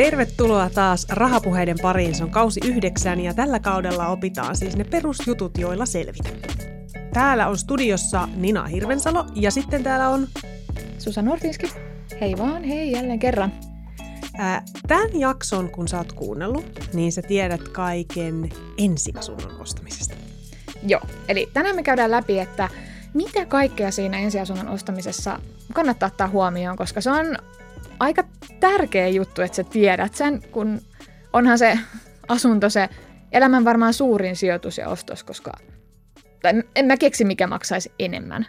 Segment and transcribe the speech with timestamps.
[0.00, 2.14] Tervetuloa taas Rahapuheiden pariin.
[2.14, 6.28] Se on kausi yhdeksän ja tällä kaudella opitaan siis ne perusjutut, joilla selvitä.
[7.12, 10.28] Täällä on studiossa Nina Hirvensalo ja sitten täällä on...
[10.98, 11.72] Susa Nortinski.
[12.20, 13.52] Hei vaan, hei jälleen kerran.
[14.88, 18.48] Tämän jakson, kun sä oot kuunnellut, niin sä tiedät kaiken
[18.78, 20.14] ensiasunnon ostamisesta.
[20.82, 22.68] Joo, eli tänään me käydään läpi, että
[23.14, 25.40] mitä kaikkea siinä ensiasunnon ostamisessa
[25.72, 27.36] kannattaa ottaa huomioon, koska se on
[28.00, 28.24] aika
[28.60, 30.80] tärkeä juttu, että sä tiedät sen, kun
[31.32, 31.78] onhan se
[32.28, 32.88] asunto se
[33.32, 35.52] elämän varmaan suurin sijoitus ja ostos, koska
[36.42, 38.46] tai en mä keksi, mikä maksaisi enemmän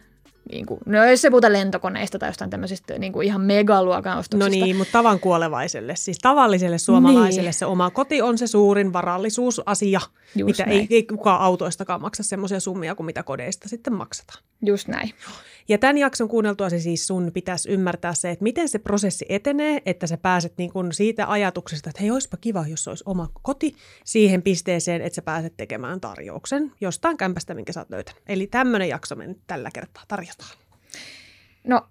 [0.51, 4.59] niin kuin, no jos se puhuta lentokoneista tai jostain tämmöisistä niin kuin ihan megaluokan ostoksista.
[4.59, 7.53] No niin, mutta tavan kuolevaiselle, siis tavalliselle suomalaiselle niin.
[7.53, 10.01] se oma koti on se suurin varallisuusasia,
[10.35, 14.43] Just mitä ei, ei kukaan autoistakaan maksa semmoisia summia kuin mitä kodeista sitten maksataan.
[14.65, 15.13] Just näin.
[15.69, 19.81] Ja tämän jakson kuunneltua se siis sun pitäisi ymmärtää se, että miten se prosessi etenee,
[19.85, 23.75] että sä pääset niin kuin siitä ajatuksesta, että hei, olisipa kiva, jos olisi oma koti,
[24.05, 28.21] siihen pisteeseen, että sä pääset tekemään tarjouksen jostain kämpästä, minkä sä oot löytänyt.
[28.27, 30.30] Eli tämmöinen jakso me nyt tällä kertaa tarjotaan.
[31.63, 31.87] No,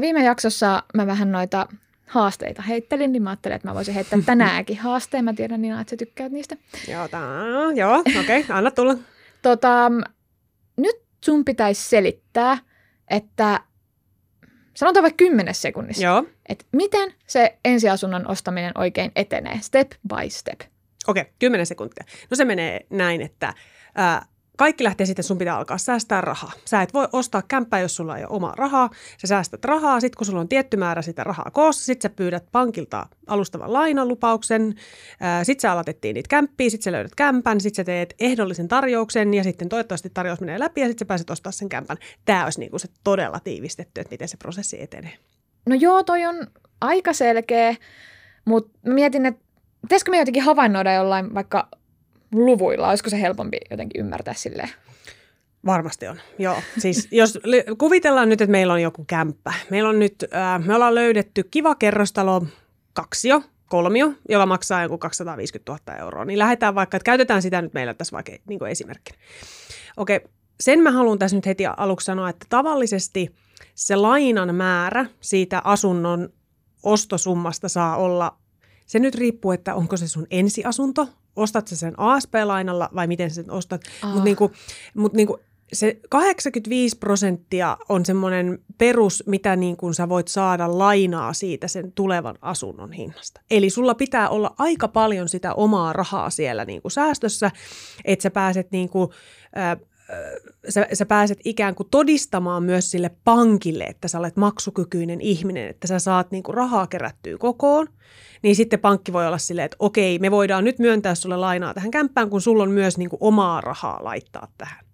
[0.00, 1.66] viime jaksossa mä vähän noita
[2.06, 5.24] haasteita heittelin, niin mä ajattelin, että mä voisin heittää tänäänkin haasteen.
[5.24, 6.56] Mä tiedän, Nina, että sä tykkäät niistä.
[6.88, 7.22] Joo, tää,
[7.74, 8.96] joo okei, okay, anna tulla.
[9.42, 9.90] Tota,
[10.76, 12.58] nyt sun pitäisi selittää,
[13.10, 13.60] että
[14.74, 16.24] sanotaan vaikka kymmenes sekunnissa, Joo.
[16.48, 20.60] että miten se ensiasunnon ostaminen oikein etenee, step by step.
[21.06, 22.04] Okei, okay, kymmenen sekuntia.
[22.30, 23.54] No se menee näin, että
[23.94, 24.26] ää,
[24.60, 26.52] kaikki lähtee sitten, sun pitää alkaa säästää rahaa.
[26.64, 28.90] Sä et voi ostaa kämppää, jos sulla ei ole omaa rahaa.
[29.18, 32.44] Sä säästät rahaa, sitten kun sulla on tietty määrä sitä rahaa koossa, sitten sä pyydät
[32.52, 34.74] pankilta alustavan lainalupauksen,
[35.42, 39.44] sitten sä alatettiin niitä kämppiä, sitten sä löydät kämpän, sitten sä teet ehdollisen tarjouksen ja
[39.44, 41.96] sitten toivottavasti tarjous menee läpi ja sitten sä pääset ostaa sen kämpän.
[42.24, 45.12] Tämä olisi niin kuin se todella tiivistetty, että miten se prosessi etenee.
[45.66, 46.46] No joo, toi on
[46.80, 47.76] aika selkeä,
[48.44, 49.44] mutta mietin, että
[49.82, 51.68] pitäisikö me jotenkin havainnoida jollain vaikka
[52.32, 52.88] luvuilla?
[52.88, 54.70] Olisiko se helpompi jotenkin ymmärtää sille?
[55.66, 56.56] Varmasti on, joo.
[56.78, 57.38] Siis jos
[57.78, 59.52] kuvitellaan nyt, että meillä on joku kämppä.
[59.70, 62.46] Meillä on nyt, äh, me ollaan löydetty kiva kerrostalo,
[62.92, 66.24] kaksio, kolmio, joka maksaa joku 250 000 euroa.
[66.24, 69.18] Niin lähdetään vaikka, että käytetään sitä nyt meillä tässä vaikka niin esimerkkinä.
[69.96, 70.20] Okei,
[70.60, 73.34] sen mä haluan tässä nyt heti aluksi sanoa, että tavallisesti
[73.74, 76.28] se lainan määrä siitä asunnon
[76.82, 78.36] ostosummasta saa olla,
[78.86, 83.50] se nyt riippuu, että onko se sun ensiasunto ostat sä sen ASP-lainalla vai miten sen
[83.50, 83.82] ostat.
[84.04, 84.08] Oh.
[84.08, 84.50] Mutta niinku,
[84.94, 85.38] mut niinku,
[85.72, 91.92] se 85 prosenttia on semmoinen perus, mitä niin kuin sä voit saada lainaa siitä sen
[91.92, 93.40] tulevan asunnon hinnasta.
[93.50, 97.50] Eli sulla pitää olla aika paljon sitä omaa rahaa siellä niin kuin säästössä,
[98.04, 99.10] että sä pääset niin kuin,
[99.58, 99.76] äh,
[100.68, 105.86] sä, sä pääset ikään kuin todistamaan myös sille pankille, että sä olet maksukykyinen ihminen, että
[105.86, 107.88] sä saat niin kuin rahaa kerättyä kokoon–
[108.42, 111.90] niin sitten pankki voi olla silleen, että okei, me voidaan nyt myöntää sulle lainaa tähän
[111.90, 114.84] kämppään, kun sulla on myös niin kuin omaa rahaa laittaa tähän.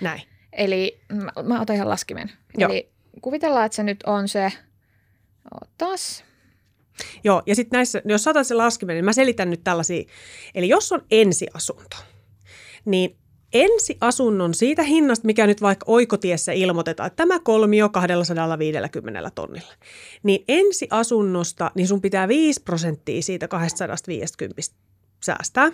[0.00, 0.22] Näin.
[0.52, 2.32] Eli mä, mä otan ihan laskimen.
[2.58, 2.70] Joo.
[2.70, 2.90] Eli
[3.22, 4.52] kuvitellaan, että se nyt on se,
[5.62, 6.24] otas.
[7.24, 10.04] Joo, ja sitten näissä, jos saatat se laskimen, niin mä selitän nyt tällaisia.
[10.54, 11.96] Eli jos on ensiasunto,
[12.84, 13.16] niin
[13.52, 19.72] ensiasunnon siitä hinnasta, mikä nyt vaikka oikotiessä ilmoitetaan, että tämä kolmio 250 tonnilla,
[20.22, 24.62] niin ensiasunnosta niin sun pitää 5 prosenttia siitä 250
[25.24, 25.72] säästää.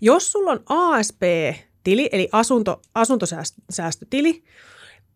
[0.00, 4.42] Jos sulla on ASP-tili, eli asunto, asuntosäästötili,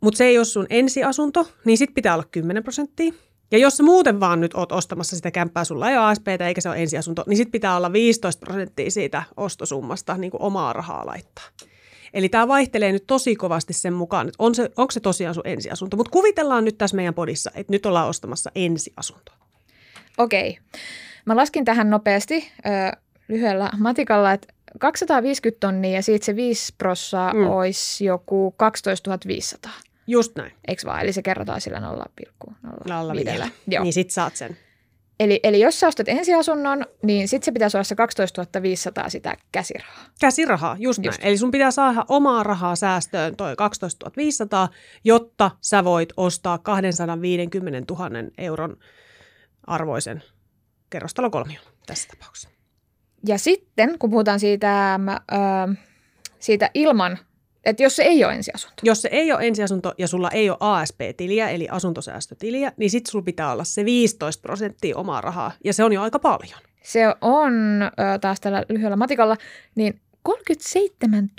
[0.00, 3.12] mutta se ei ole sun ensiasunto, niin sit pitää olla 10 prosenttia.
[3.50, 6.60] Ja jos sä muuten vaan nyt oot ostamassa sitä kämppää, sulla ei ole ASP eikä
[6.60, 11.06] se ole ensiasunto, niin sit pitää olla 15 prosenttia siitä ostosummasta niin kuin omaa rahaa
[11.06, 11.44] laittaa.
[12.14, 15.46] Eli tämä vaihtelee nyt tosi kovasti sen mukaan, että on se, onko se tosiaan sun
[15.46, 15.96] ensiasunto.
[15.96, 19.34] Mutta kuvitellaan nyt tässä meidän podissa, että nyt ollaan ostamassa ensiasuntoa.
[20.18, 20.58] Okei.
[21.24, 22.96] Mä laskin tähän nopeasti ö,
[23.28, 27.50] lyhyellä matikalla, että 250 tonnia ja siitä se 5 prossaa mm.
[27.50, 29.72] olisi joku 12 500.
[30.10, 30.52] Just näin.
[30.68, 31.00] Eikö vaan?
[31.00, 33.50] Eli se kerrotaan sillä 0,05.
[33.66, 33.82] Joo.
[33.84, 34.56] Niin sit saat sen.
[35.20, 39.36] Eli, eli jos sä ostat ensiasunnon, niin sitten se pitäisi olla se 12 500 sitä
[39.52, 40.04] käsirahaa.
[40.20, 41.18] Käsirahaa, just, just.
[41.18, 41.28] näin.
[41.28, 44.68] Eli sun pitää saada omaa rahaa säästöön toi 12 500,
[45.04, 48.76] jotta sä voit ostaa 250 000 euron
[49.66, 50.22] arvoisen
[50.90, 52.48] kerrostalokolmion tässä tapauksessa.
[53.26, 55.78] Ja sitten, kun puhutaan siitä, äh,
[56.38, 57.18] siitä ilman
[57.64, 58.76] että jos se ei ole ensiasunto.
[58.82, 63.24] Jos se ei ole ensiasunto ja sulla ei ole ASP-tiliä, eli asuntosäästötiliä, niin sitten sulla
[63.24, 66.60] pitää olla se 15 prosenttia omaa rahaa, ja se on jo aika paljon.
[66.82, 67.52] Se on
[68.20, 69.36] taas tällä lyhyellä matikalla,
[69.74, 71.30] niin 37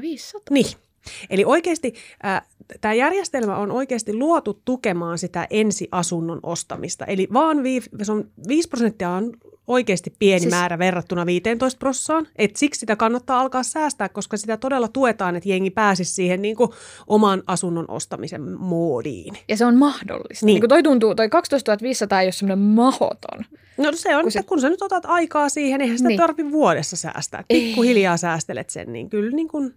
[0.00, 0.40] 500.
[0.50, 0.85] Niin.
[1.30, 1.94] Eli oikeasti
[2.24, 2.42] äh,
[2.80, 7.04] tämä järjestelmä on oikeasti luotu tukemaan sitä ensiasunnon ostamista.
[7.04, 9.32] Eli vaan vi, se on 5 prosenttia on
[9.66, 12.26] oikeasti pieni Siis- määrä verrattuna 15 prossaan.
[12.36, 16.56] Et siksi sitä kannattaa alkaa säästää, koska sitä todella tuetaan, että jengi pääsisi siihen niin
[16.56, 16.70] kuin
[17.06, 19.34] oman asunnon ostamisen moodiin.
[19.48, 20.46] Ja se on mahdollista.
[20.46, 20.60] Niin.
[20.60, 20.68] Niin.
[20.68, 23.44] toi tuntuu, toi 12 500 ei ole semmoinen mahoton.
[23.78, 26.18] No se on, Kun se- kun sä nyt otat aikaa siihen, eihän sitä Niin.
[26.18, 26.26] niin.
[26.26, 27.44] tarvi vuodessa säästää.
[27.48, 29.74] Pikkuhiljaa säästelet sen, niin kyllä niin kuin,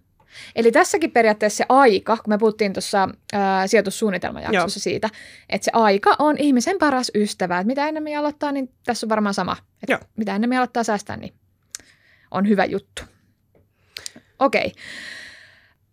[0.56, 3.08] Eli tässäkin periaatteessa se aika, kun me puhuttiin tuossa
[3.66, 4.82] sijoitussuunnitelmajaksossa Joo.
[4.82, 5.10] siitä,
[5.48, 7.58] että se aika on ihmisen paras ystävä.
[7.58, 9.56] Et mitä enemmän aloittaa, niin tässä on varmaan sama.
[9.82, 10.00] Et Joo.
[10.16, 11.34] mitä enemmän aloittaa säästää, niin
[12.30, 13.02] on hyvä juttu.
[14.38, 14.72] Okei.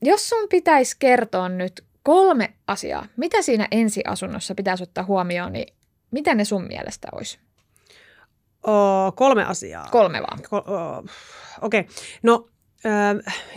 [0.01, 5.73] Jos sun pitäisi kertoa nyt kolme asiaa, mitä siinä ensiasunnossa pitäisi ottaa huomioon, niin
[6.11, 7.39] mitä ne sun mielestä olisi?
[8.67, 9.87] o, kolme asiaa.
[9.91, 10.39] Kolme vaan.
[10.39, 11.07] Ko-
[11.61, 11.93] Okei, okay.
[12.23, 12.49] no
[12.85, 12.89] ö,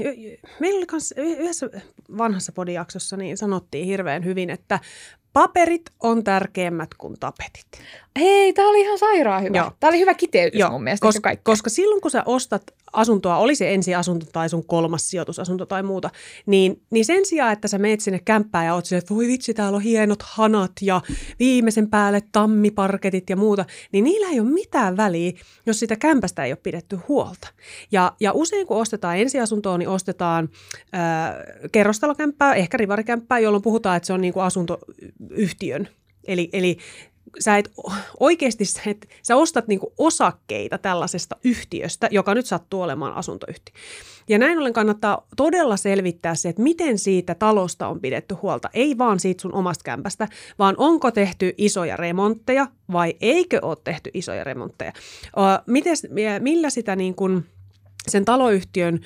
[0.05, 1.71] y- y- meillä oli kans yhdessä
[2.19, 4.81] vanhassa podijaksossa niin sanottiin hirveän hyvin, että
[5.33, 7.67] paperit on tärkeämmät kuin tapetit.
[8.19, 9.59] Hei, tää oli ihan sairaan hyvä.
[9.59, 9.73] Joo.
[9.81, 11.07] Tää oli hyvä kiteytys mun mielestä.
[11.07, 15.83] kos, koska silloin kun sä ostat asuntoa, oli se ensiasunto tai sun kolmas sijoitusasunto tai
[15.83, 16.11] muuta,
[16.47, 19.55] niin, niin sen sijaan, että sä meet sinne kämppään ja oot silleen, että voi vitsi,
[19.55, 21.01] täällä on hienot hanat ja
[21.39, 25.33] viimeisen päälle tammiparketit ja muuta, niin niillä ei ole mitään väliä,
[25.67, 27.49] jos sitä kämpästä ei ole pidetty huolta.
[27.93, 30.49] Ja, ja usein kun ostetaan ensiasuntoa, niin ostetaan
[30.95, 31.01] äh,
[31.73, 35.89] kerrostalokämppää, ehkä rivarikämppää, jolloin puhutaan, että se on niin kuin asuntoyhtiön.
[36.25, 36.79] Eli, eli
[37.39, 37.71] sä et
[38.21, 43.75] oikeasti, sä, et, sä ostat niinku osakkeita tällaisesta yhtiöstä, joka nyt sattuu olemaan asuntoyhtiö.
[44.29, 48.71] Ja näin ollen kannattaa todella selvittää se, että miten siitä talosta on pidetty huolta.
[48.75, 50.29] Ei vaan siitä sun omasta kämpästä,
[50.59, 54.93] vaan onko tehty isoja remontteja vai eikö ole tehty isoja remontteja.
[55.27, 55.97] Ö, Miten,
[56.41, 57.47] millä sitä niin kuin
[58.09, 59.01] sen taloyhtiön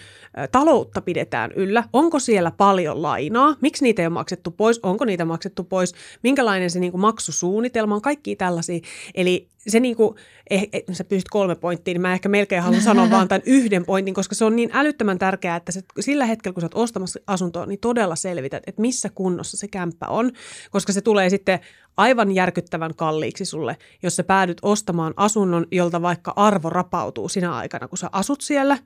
[0.52, 1.84] taloutta pidetään yllä.
[1.92, 3.56] Onko siellä paljon lainaa?
[3.60, 4.80] Miksi niitä ei ole maksettu pois?
[4.82, 5.94] Onko niitä maksettu pois?
[6.22, 8.02] Minkälainen se niin kuin maksusuunnitelma on?
[8.02, 8.80] Kaikki tällaisia.
[9.14, 10.16] Eli se niin kuin,
[10.50, 13.84] eh, eh, sä pyysit kolme pointtia, niin mä ehkä melkein haluan sanoa vaan tämän yhden
[13.84, 17.20] pointin, koska se on niin älyttömän tärkeää, että sä, sillä hetkellä, kun sä oot ostamassa
[17.26, 20.32] asuntoa, niin todella selvität, että missä kunnossa se kämppä on,
[20.70, 21.60] koska se tulee sitten
[21.96, 27.88] aivan järkyttävän kalliiksi sulle, jos sä päädyt ostamaan asunnon, jolta vaikka arvo rapautuu sinä aikana,
[27.88, 28.78] kun sä asut siellä,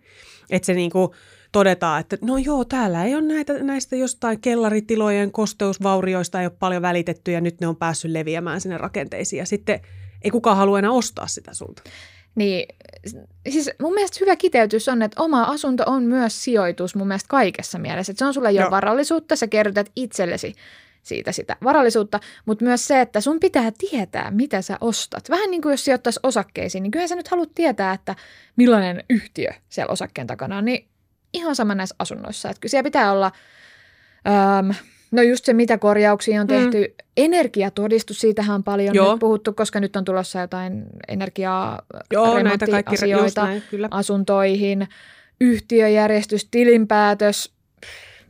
[0.50, 1.14] että se niinku
[1.52, 6.82] todetaan, että no joo, täällä ei ole näitä, näistä jostain kellaritilojen kosteusvaurioista ei ole paljon
[6.82, 9.38] välitetty ja nyt ne on päässyt leviämään sinne rakenteisiin.
[9.38, 9.80] Ja sitten
[10.22, 11.82] ei kukaan halua enää ostaa sitä sulta.
[12.34, 12.66] Niin,
[13.48, 17.78] siis mun mielestä hyvä kiteytys on, että oma asunto on myös sijoitus mun mielestä kaikessa
[17.78, 18.10] mielessä.
[18.10, 18.70] Että se on sulle jo Joo.
[18.70, 20.54] varallisuutta, sä kerrytät itsellesi
[21.02, 25.30] siitä sitä varallisuutta, mutta myös se, että sun pitää tietää, mitä sä ostat.
[25.30, 28.16] Vähän niin kuin jos sijoittaisi osakkeisiin, niin kyllähän sä nyt haluat tietää, että
[28.56, 30.64] millainen yhtiö siellä osakkeen takana on.
[30.64, 30.88] Niin
[31.34, 32.50] ihan sama näissä asunnoissa.
[32.50, 33.32] Että kyllä siellä pitää olla,
[34.58, 34.74] äm,
[35.10, 36.48] no just se, mitä korjauksia on Mm.
[36.48, 36.78] tehty.
[36.88, 36.94] Mm.
[37.16, 39.12] Energiatodistus, siitähän on paljon Joo.
[39.12, 41.82] nyt puhuttu, koska nyt on tulossa jotain energiaa
[42.12, 43.88] Joo, näitä kaikki just asioita näin, kyllä.
[43.90, 44.88] asuntoihin,
[45.40, 47.52] yhtiöjärjestys, tilinpäätös,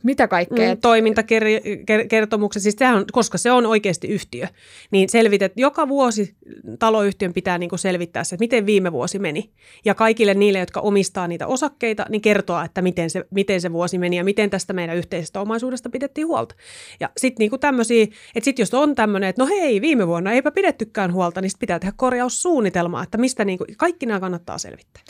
[0.03, 0.75] mitä kaikkea.
[0.75, 4.47] Mm, toimintakertomukset, siis on, koska se on oikeasti yhtiö,
[4.91, 6.35] niin selvitet, joka vuosi
[6.79, 9.51] taloyhtiön pitää niin kuin selvittää se, että miten viime vuosi meni.
[9.85, 13.97] Ja kaikille niille, jotka omistaa niitä osakkeita, niin kertoa, että miten se, miten se vuosi
[13.97, 16.55] meni ja miten tästä meidän yhteisestä omaisuudesta pidettiin huolta.
[16.99, 20.51] Ja sitten niin tämmöisiä, että sitten jos on tämmöinen, että no hei, viime vuonna eipä
[20.51, 25.03] pidettykään huolta, niin sit pitää tehdä korjaussuunnitelma, että mistä niin kuin, kaikki nämä kannattaa selvittää.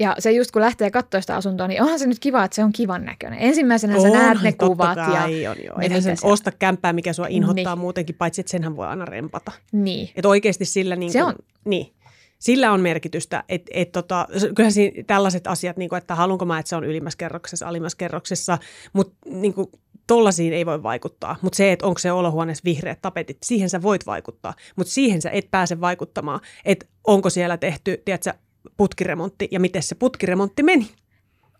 [0.00, 2.64] Ja se just kun lähtee katsoa sitä asuntoa, niin onhan se nyt kiva, että se
[2.64, 3.38] on kivan näköinen.
[3.38, 4.94] Ensimmäisenä sä näet ne kuvat.
[4.94, 5.78] Kai ja on, joo.
[5.80, 7.80] Eihän sen osta kämppää, mikä sua inhottaa Niin.
[7.80, 9.52] muutenkin, paitsi että senhän voi aina rempata.
[9.72, 10.08] Niin.
[10.16, 11.34] Että oikeasti sillä, niin Se kuin, on.
[11.64, 11.92] Niin,
[12.38, 13.44] sillä on merkitystä.
[13.48, 16.84] Et, et tota, kyllähän siinä tällaiset asiat, niin kuin, että haluanko mä, että se on
[16.84, 18.58] ylimmässä kerroksessa, alimmässä kerroksessa,
[18.92, 19.66] mutta niin kuin,
[20.06, 21.36] tollasiin ei voi vaikuttaa.
[21.42, 24.54] Mutta se, että onko se olohuoneessa vihreät tapetit, siihen sä voit vaikuttaa.
[24.76, 28.34] Mutta siihen sä et pääse vaikuttamaan, että onko siellä tehty, tiedätkö,
[28.76, 30.90] putkiremontti ja miten se putkiremontti meni.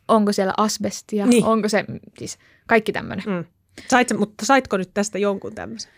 [0.09, 1.27] Onko siellä asbestia?
[1.27, 1.45] Niin.
[1.45, 1.85] Onko se,
[2.19, 3.25] siis kaikki tämmöinen.
[3.27, 3.45] Mm.
[3.89, 5.93] Sait, mutta saitko nyt tästä jonkun tämmöisen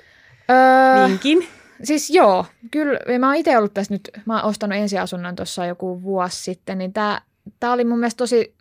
[0.51, 1.47] Öö, vinkin?
[1.83, 6.03] Siis joo, kyllä mä oon itse ollut tässä nyt, mä oon ostanut ensiasunnon tuossa joku
[6.03, 7.23] vuosi sitten, niin tää,
[7.61, 8.55] tää oli mun mielestä tosi,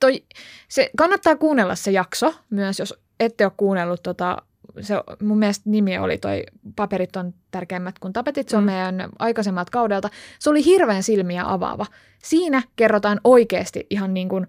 [0.00, 0.24] toi,
[0.68, 4.36] se, kannattaa kuunnella se jakso myös, jos ette ole kuunnellut tota,
[4.80, 6.44] se, mun mielestä nimi oli toi
[6.76, 8.66] Paperit on tärkeimmät kuin tapetit, se on Mm.
[8.70, 10.08] meidän aikaisemmalta kaudelta.
[10.38, 11.86] Se oli hirveän silmiä avaava.
[12.22, 14.46] Siinä kerrotaan oikeasti ihan niin kuin,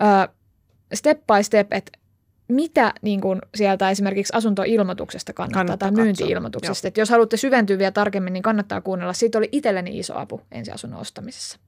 [0.00, 0.28] ö,
[0.94, 1.92] step by step, että
[2.48, 6.88] mitä niin kuin sieltä esimerkiksi asuntoilmoituksesta kannattaa, Kannattaa tai myyntiilmoituksesta.
[6.88, 9.12] Et jos haluatte syventyä vielä tarkemmin, niin kannattaa kuunnella.
[9.12, 11.58] Siitä oli itselleni iso apu ensiasunnon ostamisessa.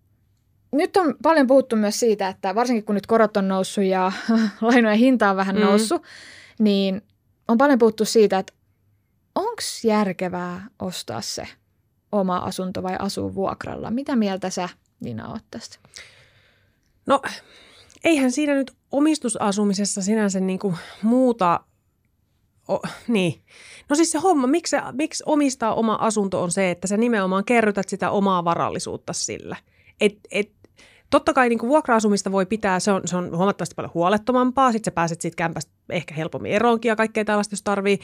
[0.73, 4.13] Nyt on paljon puhuttu myös siitä, että varsinkin kun nyt korot on noussut ja
[4.61, 5.63] lainojen hinta on vähän Mm.
[5.63, 6.03] noussut,
[6.59, 7.03] niin
[7.49, 8.53] on paljon puhuttu siitä, että
[9.37, 11.49] onko järkevää ostaa se
[12.13, 13.91] oma asunto vai asua vuokralla?
[13.91, 14.69] Mitä mieltä sä
[15.01, 15.79] Niina oot tästä?
[17.07, 17.23] No
[18.05, 21.61] eihän siinä nyt omistusasumisessa sinänsä niin kuin muuta,
[22.69, 23.43] o, niin.
[23.89, 27.89] No siis se homma, miksi, miksi omistaa oma asunto on se, että sä nimenomaan kerrytät
[27.89, 29.57] sitä omaa varallisuutta sillä.
[30.01, 30.51] Et, et
[31.11, 34.95] Totta kai niin vuokra-asumista voi pitää, se on, se on huomattavasti paljon huolettomampaa, sitten sä
[34.95, 37.99] pääset siitä kämpästä ehkä helpommin eroonkin ja kaikkea tällaista, jos tarvii.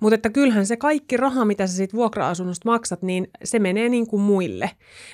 [0.00, 4.06] Mutta että kyllähän se kaikki raha, mitä sä siitä vuokra-asunnosta maksat, niin se menee niin
[4.06, 4.70] kuin muille.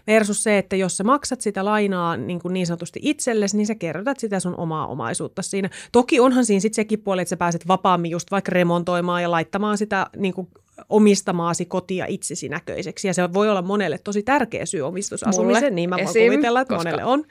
[0.07, 3.75] Versus se, että jos sä maksat sitä lainaa niin, kuin niin sanotusti itsellesi, niin sä
[3.75, 5.71] kerrotat sitä sun omaa omaisuutta siinä.
[5.93, 9.79] Toki onhan siinä sitten sekin puoli, että sä pääset vapaammin just vaikka remontoimaan ja laittamaan
[9.79, 10.49] sitä niin kuin
[10.89, 13.09] omistamaasi kotia itsesi näköiseksi.
[13.09, 16.91] Ja se voi olla monelle tosi tärkeä syy omistusasumiseen, niin mä voin kuvitella, että koska...
[16.91, 17.25] monelle on.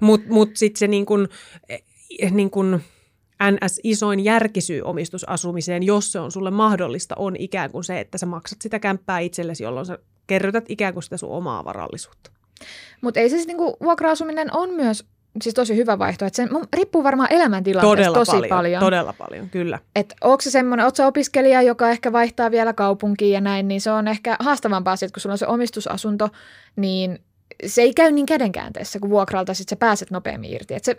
[0.00, 1.28] Mutta mut sitten se niin kun,
[1.68, 2.80] eh, niin kun
[3.50, 8.26] NS isoin järkisyy omistusasumiseen, jos se on sulle mahdollista, on ikään kuin se, että sä
[8.26, 12.30] maksat sitä kämppää itsellesi, jolloin sä kerrytät ikään kuin sitä sun omaa varallisuutta.
[13.00, 15.04] Mutta ei se siis niinku, vuokra-asuminen on myös
[15.42, 16.36] siis tosi hyvä vaihtoehto.
[16.36, 18.80] Se riippuu varmaan elämäntilanteesta todella tosi paljon, paljon.
[18.80, 19.78] Todella paljon, kyllä.
[19.96, 23.90] Et onko se semmoinen, ootko opiskelija, joka ehkä vaihtaa vielä kaupunkiin ja näin, niin se
[23.90, 26.28] on ehkä haastavampaa sit, kun sulla on se omistusasunto,
[26.76, 27.18] niin
[27.66, 30.74] se ei käy niin kädenkäänteessä, kun vuokralta sit sä pääset nopeammin irti.
[30.74, 30.96] Et se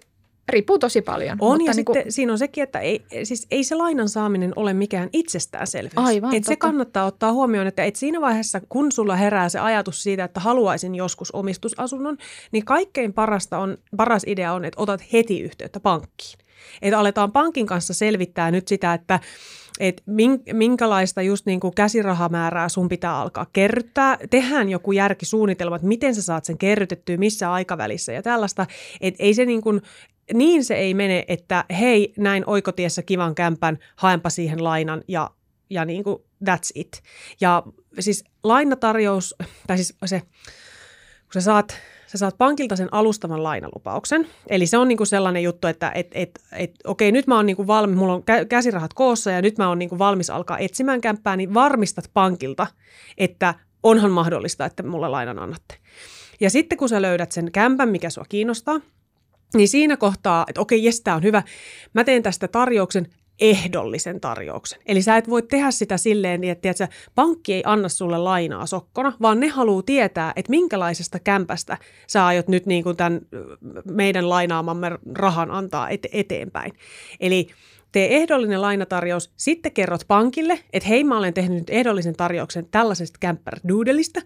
[0.50, 1.38] riippuu tosi paljon.
[1.42, 4.54] On mutta ja niin sitten siinä on sekin, että ei, siis ei se lainan saaminen
[4.56, 5.94] ole mikään itsestäänselvyys.
[5.96, 10.04] Aivan, et se kannattaa ottaa huomioon, että et siinä vaiheessa, kun sulla herää se ajatus
[10.04, 12.18] siitä, että haluaisin joskus omistusasunnon,
[12.52, 16.40] niin kaikkein parasta on, paras idea on, että otat heti yhteyttä pankkiin.
[16.82, 19.20] Että aletaan pankin kanssa selvittää nyt sitä, että
[19.80, 20.04] että
[20.54, 24.18] minkälaista just niin kuin käsirahamäärää sun pitää alkaa kerryttää.
[24.30, 28.68] Tehdään joku järkisuunnitelma, että miten sä saat sen kerrytettyä, missä aikavälissä ja tällaista.
[29.02, 29.82] Että ei se niin kuin,
[30.34, 35.32] niin se ei mene, että hei, näin oikotiessä kivan kämpän, haenpa siihen lainan ja,
[35.70, 37.02] ja niin kuin that's it.
[37.42, 37.64] Ja
[38.00, 39.36] siis lainatarjous,
[39.68, 44.28] tai siis se, kun sä saat, sä saat pankilta sen alustavan lainalupauksen.
[44.48, 47.68] Eli se on niinku sellainen juttu, että et, et, et, okei, nyt mä oon niinku
[47.68, 51.54] valmis, mulla on käsirahat koossa ja nyt mä oon niinku valmis alkaa etsimään kämppää, niin
[51.54, 52.68] varmistat pankilta,
[53.18, 55.76] että onhan mahdollista, että mulle lainan annatte.
[56.40, 58.82] Ja sitten kun sä löydät sen kämpän, mikä sua kiinnostaa,
[59.56, 61.44] niin siinä kohtaa, että okei, jes, tämä on hyvä.
[61.94, 63.08] Mä teen tästä tarjouksen
[63.42, 64.80] ehdollisen tarjouksen.
[64.86, 68.66] Eli sä et voi tehdä sitä silleen, niin, että tiedätkö, pankki ei anna sulle lainaa
[68.66, 71.78] sokkona, vaan ne haluaa tietää, että minkälaisesta kämpästä
[72.08, 73.22] sä aiot nyt niin kuin tämän
[73.86, 76.74] meidän lainaamamme rahan antaa eteenpäin.
[77.20, 77.48] Eli
[77.92, 83.18] tee ehdollinen lainatarjous, sitten kerrot pankille, että hei mä olen tehnyt nyt ehdollisen tarjouksen tällaisesta
[83.20, 84.22] kämppärdoodelista.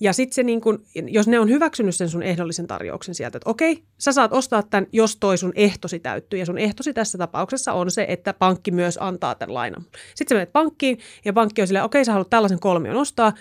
[0.00, 3.50] Ja sitten se niin kun, jos ne on hyväksynyt sen sun ehdollisen tarjouksen sieltä, että
[3.50, 6.38] okei, sä saat ostaa tämän, jos toi sun ehtosi täyttyy.
[6.38, 9.82] Ja sun ehtosi tässä tapauksessa on se, että pankki myös antaa tämän lainan.
[10.14, 13.32] Sitten sä menet pankkiin ja pankki on silleen, okei sä haluat tällaisen kolmion ostaa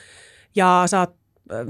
[0.55, 1.22] ja saat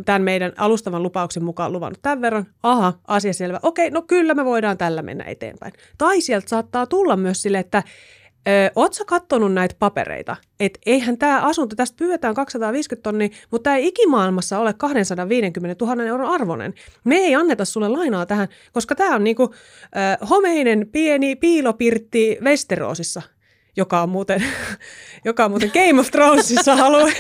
[0.05, 2.45] tämän meidän alustavan lupauksen mukaan luvannut tämän verran.
[2.63, 3.59] Aha, asia selvä.
[3.63, 5.73] Okei, no kyllä me voidaan tällä mennä eteenpäin.
[5.97, 7.83] Tai sieltä saattaa tulla myös sille, että
[8.47, 10.35] Ö, oot sä kattonut näitä papereita?
[10.59, 16.03] Että eihän tämä asunto, tästä pyydetään 250 tonnia, mutta tämä ei ikimaailmassa ole 250 000
[16.03, 16.73] euron arvoinen.
[17.03, 23.21] Me ei anneta sulle lainaa tähän, koska tämä on niinku ö, homeinen pieni piilopirtti Westerosissa
[23.75, 24.43] joka on muuten,
[25.25, 27.11] joka on muuten Game of Thronesissa alue.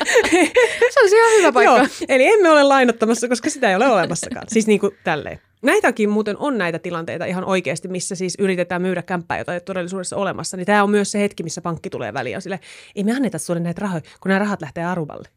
[0.93, 1.77] Se olisi ihan hyvä paikka.
[1.77, 4.45] Joo, eli emme ole lainottamassa, koska sitä ei ole olemassakaan.
[4.47, 5.39] Siis niin kuin tälleen.
[5.61, 9.61] Näitäkin muuten on näitä tilanteita ihan oikeasti, missä siis yritetään myydä kämppää, jota ei ole
[9.61, 10.57] todellisuudessa olemassa.
[10.57, 12.41] Niin tämä on myös se hetki, missä pankki tulee väliin.
[12.41, 12.59] Sille,
[12.95, 15.27] ei me anneta sulle näitä rahoja, kun nämä rahat lähtee Aruballe.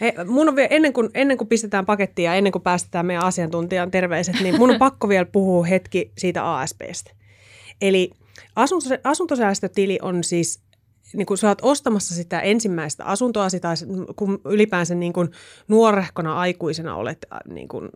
[0.00, 3.24] Hei, mun on vielä, ennen, kuin, ennen kuin pistetään pakettia ja ennen kuin päästetään meidän
[3.24, 7.10] asiantuntijan terveiset, niin mun on pakko vielä puhua hetki siitä ASPstä.
[7.80, 8.10] Eli
[9.04, 10.60] asuntosäästötili on siis
[11.12, 13.74] niin kun sä oot ostamassa sitä ensimmäistä asuntoa, tai
[14.16, 15.30] kun ylipäänsä niin kun
[15.68, 17.88] nuorehkona aikuisena olet äh, niin kun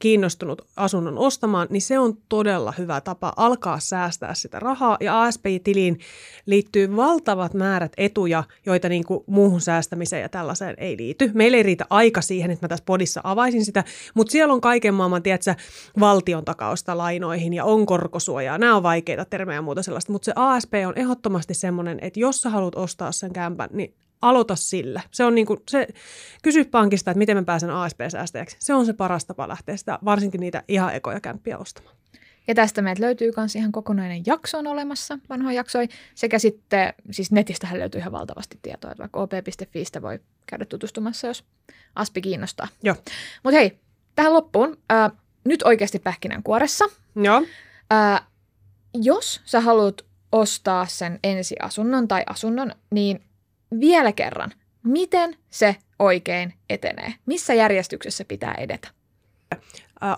[0.00, 4.96] kiinnostunut asunnon ostamaan, niin se on todella hyvä tapa alkaa säästää sitä rahaa.
[5.00, 5.98] Ja ASP-tiliin
[6.46, 11.30] liittyy valtavat määrät etuja, joita niin muuhun säästämiseen ja tällaiseen ei liity.
[11.34, 13.84] Meillä ei riitä aika siihen, että mä tässä podissa avaisin sitä,
[14.14, 15.54] mutta siellä on kaiken maailman, tiedätkö,
[16.00, 18.58] valtion takausta lainoihin ja on korkosuojaa.
[18.58, 22.40] Nämä on vaikeita termejä ja muuta sellaista, mutta se ASP on ehdottomasti semmoinen, että jos
[22.40, 25.00] sä haluat ostaa sen kämpän, niin aloita sillä.
[25.10, 25.88] Se on niin kuin, se,
[26.42, 28.56] kysy pankista, että miten mä pääsen ASP-säästäjäksi.
[28.60, 31.96] Se on se paras tapa lähteä sitä, varsinkin niitä ihan ekoja kämppiä ostamaan.
[32.48, 35.88] Ja tästä meiltä löytyy myös ihan kokonainen jakso on olemassa, vanhoja jaksoi.
[36.14, 41.44] Sekä sitten, siis netistähän löytyy ihan valtavasti tietoa, että vaikka op.fiistä voi käydä tutustumassa, jos
[41.94, 42.68] aspi kiinnostaa.
[42.82, 42.96] Joo.
[43.44, 43.78] Mutta hei,
[44.14, 44.78] tähän loppuun.
[44.88, 45.10] Ää,
[45.44, 46.84] nyt oikeasti pähkinänkuoressa.
[47.16, 47.42] Joo.
[47.90, 48.26] Ää,
[48.94, 53.24] jos sä haluat ostaa sen ensiasunnon tai asunnon, niin
[53.80, 54.50] vielä kerran,
[54.82, 57.14] miten se oikein etenee?
[57.26, 58.88] Missä järjestyksessä pitää edetä?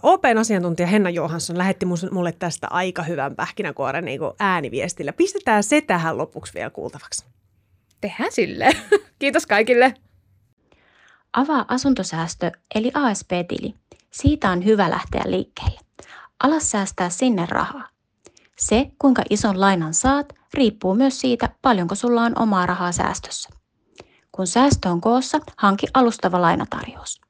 [0.03, 5.13] Open asiantuntija Henna Johansson lähetti mulle tästä aika hyvän pähkinäkuoren niin ääniviestillä.
[5.13, 7.27] Pistetään se tähän lopuksi vielä kuultavaksi.
[8.01, 8.69] Tehdään sille.
[9.19, 9.95] Kiitos kaikille.
[11.33, 13.75] Avaa asuntosäästö eli ASP-tili.
[14.11, 15.81] Siitä on hyvä lähteä liikkeelle.
[16.43, 17.90] Ala säästää sinne rahaa.
[18.61, 23.49] Se, kuinka ison lainan saat, riippuu myös siitä, paljonko sulla on omaa rahaa säästössä.
[24.33, 27.21] Kun säästö on koossa, hanki alustava lainatarjous.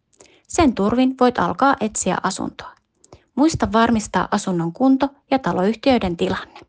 [0.48, 2.74] Sen turvin voit alkaa etsiä asuntoa.
[3.34, 6.60] Muista varmistaa asunnon kunto ja taloyhtiöiden tilanne.